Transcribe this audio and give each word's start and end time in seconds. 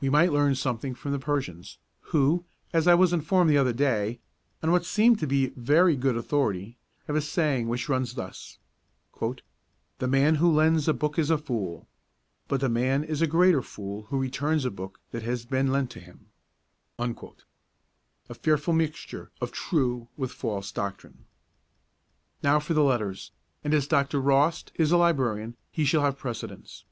We 0.00 0.10
might 0.10 0.32
learn 0.32 0.56
something 0.56 0.96
from 0.96 1.12
the 1.12 1.20
Persians, 1.20 1.78
who, 2.10 2.44
as 2.72 2.88
I 2.88 2.94
was 2.94 3.12
informed 3.12 3.48
the 3.50 3.56
other 3.56 3.72
day, 3.72 4.18
on 4.64 4.72
what 4.72 4.84
seemed 4.84 5.20
to 5.20 5.28
be 5.28 5.50
very 5.54 5.94
good 5.94 6.16
authority, 6.16 6.76
have 7.06 7.14
a 7.14 7.20
saying 7.20 7.68
which 7.68 7.88
runs 7.88 8.14
thus: 8.14 8.58
'The 9.20 10.08
man 10.08 10.34
who 10.42 10.50
lends 10.52 10.88
a 10.88 10.92
book 10.92 11.20
is 11.20 11.30
a 11.30 11.38
fool, 11.38 11.86
but 12.48 12.60
that 12.60 12.68
man 12.70 13.04
is 13.04 13.22
a 13.22 13.28
greater 13.28 13.62
fool 13.62 14.06
who 14.10 14.18
returns 14.18 14.64
a 14.64 14.72
book 14.72 14.98
that 15.12 15.22
has 15.22 15.44
been 15.46 15.70
lent 15.70 15.90
to 15.92 16.00
him' 16.00 16.30
a 16.98 18.34
fearful 18.42 18.74
mixture 18.74 19.30
of 19.40 19.52
true 19.52 20.08
with 20.16 20.32
false 20.32 20.72
doctrine. 20.72 21.26
Now 22.42 22.58
for 22.58 22.74
the 22.74 22.82
letters, 22.82 23.30
and 23.62 23.72
as 23.72 23.86
Dr. 23.86 24.20
Rost 24.20 24.72
is 24.74 24.90
a 24.90 24.96
librarian 24.96 25.54
he 25.70 25.84
shall 25.84 26.02
have 26.02 26.18
precedence. 26.18 26.86